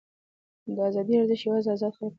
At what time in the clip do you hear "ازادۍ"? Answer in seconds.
0.89-1.13